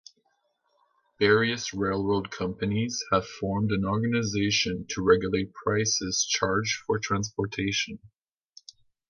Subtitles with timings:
[1.19, 7.99] Various railroad companies had formed an organization to regulate prices charged for transportation.